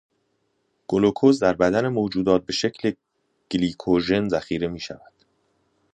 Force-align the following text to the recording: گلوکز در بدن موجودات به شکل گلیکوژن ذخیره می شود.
گلوکز 0.87 1.39
در 1.39 1.53
بدن 1.53 1.87
موجودات 1.87 2.45
به 2.45 2.53
شکل 2.53 2.91
گلیکوژن 3.51 4.29
ذخیره 4.29 4.67
می 4.67 4.79
شود. 4.79 5.11